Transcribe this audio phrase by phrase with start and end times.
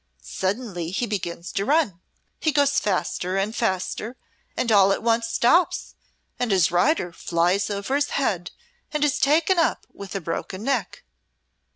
[0.23, 1.99] Suddenly he begins to run;
[2.39, 4.17] he goes faster and faster,
[4.57, 5.93] and all at once stops,
[6.39, 8.49] and his rider flies over his head
[8.91, 11.03] and is taken up with a broken neck.